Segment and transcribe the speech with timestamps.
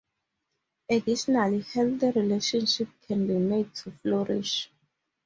[0.89, 4.71] Additionally, healthy relationships can be made to flourish.